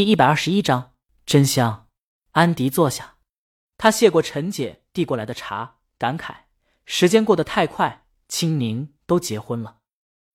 [0.00, 0.94] 第一百二十一章，
[1.26, 1.86] 真香。
[2.30, 3.18] 安迪坐下，
[3.76, 6.34] 他谢过陈姐递过来的茶，感慨
[6.86, 9.80] 时间过得太快，青宁都结婚了。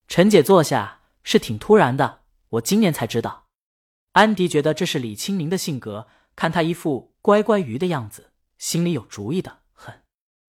[0.07, 3.47] 陈姐坐下是挺突然的，我今年才知道。
[4.11, 10.03] 安迪觉得这是李青宁的性格，看他一副乖乖鱼的样子，心里有主意的很。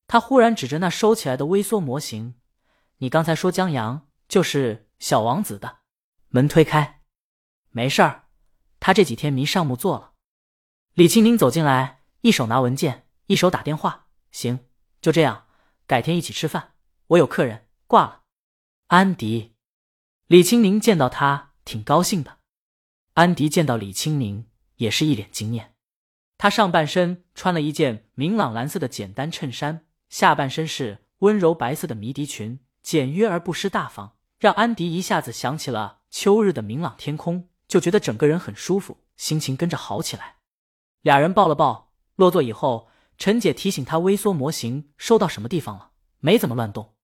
[0.07, 2.35] 他忽然指着那收起来的微缩模型
[3.01, 5.79] ：“你刚才说江阳就是小王子的？”
[6.29, 7.01] 门推开，
[7.71, 8.26] 没事儿。
[8.87, 10.12] 他这几天迷上木做了。
[10.95, 14.06] 李青宁走进来，一手拿文件，一手打电话。
[14.30, 14.61] 行，
[15.01, 15.47] 就这样，
[15.88, 16.74] 改天一起吃饭。
[17.09, 18.23] 我有客人，挂了。
[18.87, 19.56] 安迪，
[20.28, 22.38] 李青宁见到他挺高兴的。
[23.14, 25.75] 安迪见到李青宁也是一脸惊艳。
[26.39, 37.48] 他上半身穿了一件明朗蓝色的简单衬衫，下半身是温柔白色的迷笛裙，简约而不失大方，让安迪一下子想起了秋日的明朗天空。
[37.69, 40.37] 就觉得整个人很舒服，心情跟着好起来。
[41.02, 46.94] 俩人抱了抱，落座以后，陈姐提醒他微缩模型收到什么地方了，没怎么乱动。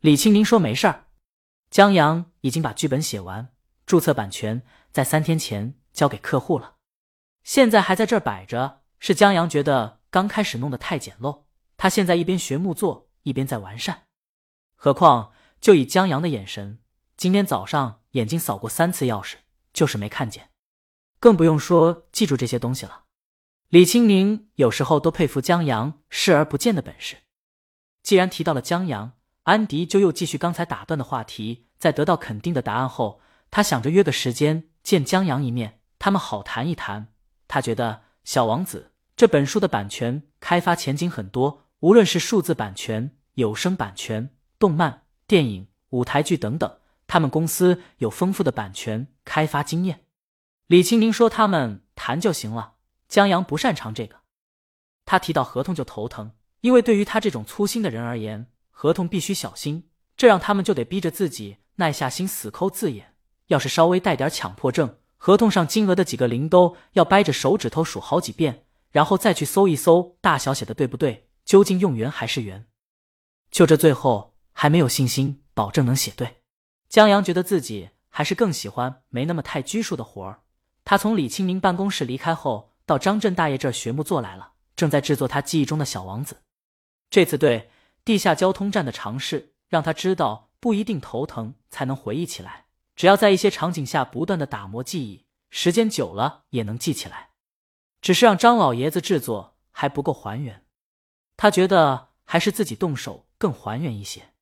[0.00, 1.06] 李青宁说没事儿，
[1.70, 3.54] 江阳已经把剧本写完，
[3.86, 6.76] 注册版权在三天前交给客户了，
[7.42, 8.82] 现在还在这儿摆着。
[9.00, 11.42] 是江阳觉得刚开始弄得太简陋，
[11.76, 14.04] 他现在一边学木作，一边在完善。
[14.76, 16.78] 何况就以江阳的眼神，
[17.14, 19.34] 今天早上眼睛扫过三次钥匙。
[19.74, 20.48] 就是没看见，
[21.20, 23.02] 更不用说记住这些东西了。
[23.68, 27.16] 李青宁有时候都佩服江阳视而不见的本事。
[28.02, 31.66] 既然提到了江阳，安迪就又继续刚才打断的话题。
[31.76, 37.08] 在得到肯定的答案后，他想着约个时间见江阳一面，他们好谈一谈。
[37.46, 37.92] 他觉得
[38.24, 46.78] 《小王子》这本书的版权开发前景很多，无论是数字版权、有声版权、动漫、电影、舞台剧等等。
[47.14, 50.00] 他们公司有丰富的版权开发经验，
[50.66, 52.74] 李青宁说他们谈就行了。
[53.08, 54.16] 江阳不擅长这个，
[55.04, 63.14] 他提到合同就头疼，因为对于他这种粗心的人而言，合同必须小心，这让他们就得逼着自己耐下心死抠字眼。
[63.46, 72.66] 要是稍微带点强迫症，合同上金额的几个零都要掰着手指头数好几遍，然后再去搜一搜大小写的对不对，究竟用圆还是圆？
[73.52, 76.38] 就这最后还没有信心保证能写对。
[76.88, 80.42] 江阳觉得自己还是更喜欢没那么太拘束的活儿。
[80.84, 86.42] 他从李清明办公室离开后，到张震大爷这儿学木做来了，正在制作他记忆中的小王子。
[87.10, 87.70] 这次对
[88.04, 97.30] 地下交通站的尝试，让他知道不一定头疼才能回忆起来，只要在一些场景下不断的打磨记忆，时间久了也能记起来。
[98.00, 100.64] 只是让张老爷子制作还不够还原，
[101.36, 104.34] 他觉得还是自己动手更还原一些。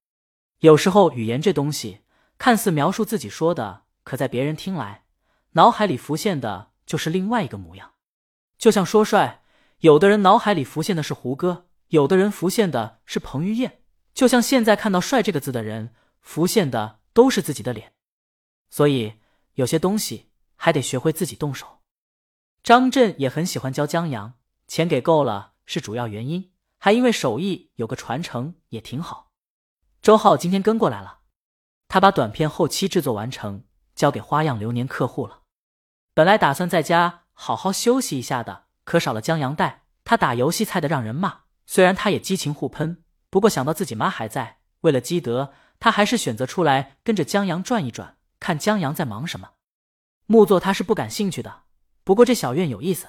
[0.58, 2.01] 有时候语言这东西。
[2.42, 5.04] 看似描述自己说的，可在别人听来，
[5.52, 7.92] 脑海里浮现的就是另外一个模样。
[8.58, 9.44] 就像说帅，
[9.78, 13.82] 有的人脑海里浮现的是胡歌，有的人浮现的是彭于晏。
[14.12, 17.92] 就像现在看到“帅”这个字的人，浮现的都是自己的脸。
[18.70, 19.20] 所以
[19.54, 21.82] 有些东西还得学会自己动手。
[22.64, 24.34] 张震也很喜欢教江阳，
[24.66, 29.30] 钱给够了是主要原因，还因为手艺有个传承也挺好。
[30.02, 31.20] 周浩今天跟过来了。
[31.92, 33.64] 他把短片后期制作完成，
[33.94, 35.40] 交给花样流年客户了。
[36.14, 41.40] 本来打算在家好好休息一下的，可少了江阳带，他打游戏菜的让人骂。
[41.66, 49.50] 虽然他也激情互喷，不过想到自己妈还在，为了积德，他还是选择出来跟着江阳转一转，看江阳在忙什么。
[50.24, 51.64] 木作他是不感兴趣的，
[52.04, 53.06] 不过这小院有意思。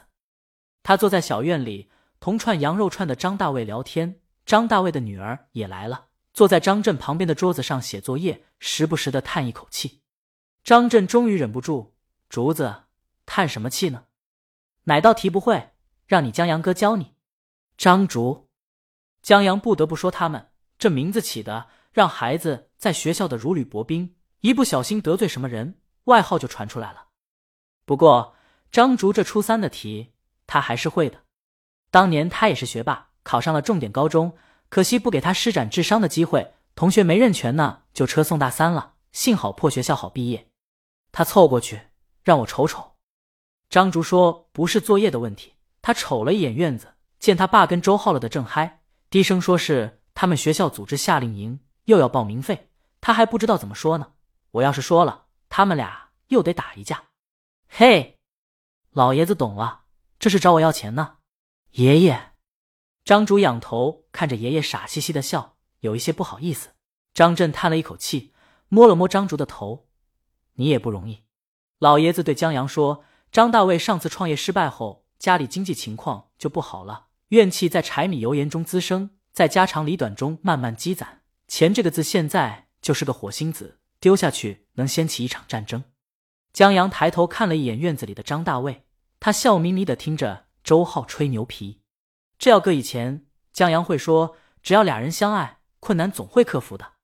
[0.84, 1.90] 他坐在小院里，
[2.20, 6.08] 同串羊肉串的张大卫聊天，张大卫的女儿也来了。
[6.34, 10.02] 坐在张震旁边的桌子上写作业，时不时的叹一口气。
[10.64, 11.96] 张震终于忍不住
[12.28, 12.86] ：“竹子，
[13.26, 14.06] 叹什么气呢？
[14.86, 15.74] 哪道题不会，
[16.08, 17.14] 让你江阳哥教你。”
[17.78, 18.50] 张竹，
[19.22, 20.50] 江阳不得不说，他们
[20.80, 27.10] 这名字起的，让孩子在学校的如履薄冰，一不小心得罪什么人，外号就传出来了。
[27.86, 28.36] 不过
[28.72, 30.14] 张竹这初三的题，
[30.48, 31.24] 他还是会的。
[31.92, 34.36] 当年他也是学霸，考上了重点高中。
[34.74, 38.96] 可惜不给他施展智商的机会，同学没认全呢，就车送大三了。
[39.12, 40.48] 幸好破学校好毕业。
[41.12, 41.80] 他凑过去
[42.24, 42.96] 让我瞅瞅。
[43.70, 45.54] 张竹说：“不是作业的问题。”
[45.84, 48.82] 他瞅了一眼院子，见他爸跟周浩了的正嗨，
[49.12, 54.14] 低声说是他们学校组织夏令营，又要报名费，他还不知道怎么说呢。
[54.54, 57.04] 我要是说了，他们俩又得打一架。
[57.70, 58.18] 嘿，
[58.90, 59.82] 老爷子懂了，
[60.18, 61.18] 这是找我要钱呢，
[61.74, 62.33] 爷爷。
[63.06, 66.70] 张竹仰头看着爷爷，傻兮兮的笑，有一些不好意思。
[67.14, 68.34] 张震叹了一口气，
[68.70, 69.88] 摸了摸张竹的头
[70.56, 71.24] ：“你也不容易。”
[71.80, 81.24] 老爷子对江阳说：“张大卫上次创业失败后，家里经济情况就不好了，怨气在柴米油盐中滋生，在家长里短中慢慢积攒。
[81.50, 85.84] 钱这个字现在就是个火星子，丢下去能掀起一场战争。
[86.54, 88.86] 江阳抬头看了一眼院子里的张大卫，
[89.20, 91.82] 他笑眯眯的听着周浩吹牛皮。
[92.44, 96.96] 这要搁以前，江阳会说，只要俩人相爱，困难总会克服的。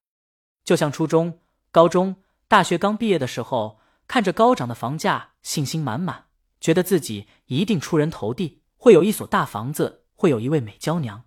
[0.65, 1.39] 就像初中、
[1.71, 2.18] 高中、
[2.50, 6.25] 大学刚毕业的时候，看着高涨的房价，信心满满，
[6.59, 11.24] 觉得自己一定出人头地，会有一所大房子，会有一位美娇娘。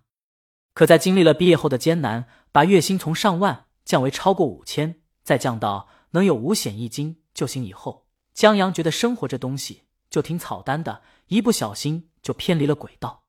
[0.75, 8.05] 可在经历了毕业后的艰难，把月薪从上万降为超过五千，再降到能有五险一金就行以后，
[8.35, 13.22] 江阳觉得生活这东西就挺草单的，一不小心就偏离了轨道。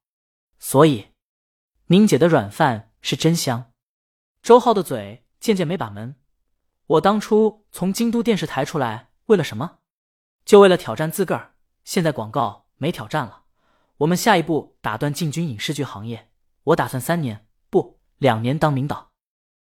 [0.67, 1.09] 所以，
[1.89, 3.71] 宁姐的软饭是真香。
[4.43, 5.27] 周浩的嘴。
[5.39, 6.17] 渐渐没把门。
[6.87, 9.81] 我当初从京都电视台出来，为了什么？
[10.47, 11.57] 就为了挑战自个儿。
[11.85, 13.45] 现在广告没挑战了，
[13.99, 16.31] 我们下一步打算进军影视剧行业。
[16.63, 19.13] 我打算三年不两年当名导。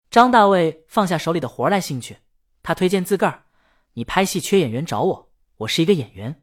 [0.09, 2.19] 张大卫放下手里的活来兴趣，
[2.63, 3.47] 他推荐自个儿
[3.95, 6.41] ：“你拍戏缺演员找我，我是一个演员，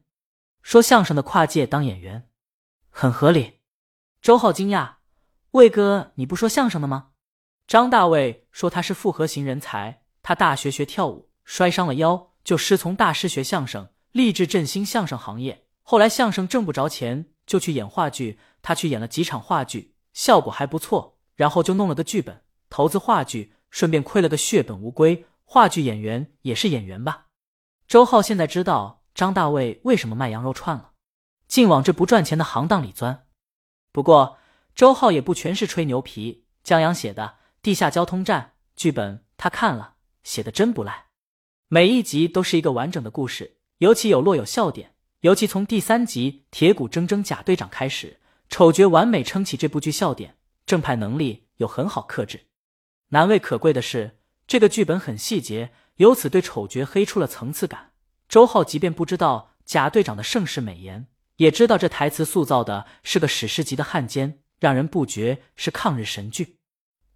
[0.61, 2.29] 说相声的跨界当演员，
[2.91, 3.61] 很合理。”
[4.23, 4.93] 周浩惊讶
[5.51, 7.09] ：“魏哥，你不说相声的吗？”
[7.67, 15.65] 张大卫说：“他是复合型人才，他大学学跳舞，摔伤了腰，就师从大师学相声，立志振兴相声行业。
[15.81, 18.39] 后来相声挣不着钱，就去演话剧。
[18.61, 25.25] 他去演了几场话剧，效果还不错，然后就弄了个剧本，投资话剧，顺便亏了个血本无归。
[25.43, 27.25] 话剧演员也是演员吧？”
[27.89, 30.91] 周浩现在知道张大卫为什么卖羊肉串了，
[31.49, 33.22] 竟往这不赚钱的行当里钻。
[33.93, 34.37] 不过
[34.75, 37.35] 周浩也不全是吹牛皮，江阳写的。
[37.61, 41.05] 地下交通站剧本他看了，写的真不赖，
[41.69, 44.95] 每一集都是一个完整的故事，尤其有落有笑点。
[45.21, 48.19] 尤其从第三集铁骨铮铮贾队长开始，
[48.49, 50.35] 丑角完美撑起这部剧笑点，
[50.65, 52.47] 正派能力有很好克制。
[53.09, 57.91] 难为可贵的是，这个剧本很细节，由此对丑角黑出了层次感。
[58.27, 61.07] 周浩即便不知道贾队长的盛世美颜，
[61.37, 66.59] 也知道这台词塑造的是个史诗级的汉奸，让人不觉是抗日神剧。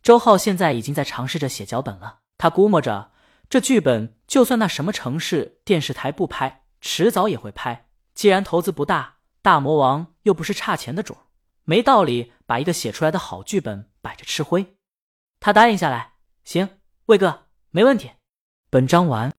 [0.02, 2.20] 周浩现在已经在尝试着写脚本了。
[2.38, 3.12] 他估摸着，
[3.50, 7.90] 这剧本就算那什么城市电视台不拍，迟早也会拍。
[8.14, 11.18] 既然投资不大，大魔王又不是差钱的主，
[11.64, 14.76] 没道理把一个写出来的好剧本摆着吃灰。
[15.40, 16.70] 他答应下来，行，
[17.08, 18.12] 魏哥，没问题。
[18.70, 19.34] 本章完。